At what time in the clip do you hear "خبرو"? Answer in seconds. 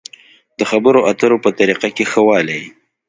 0.71-0.99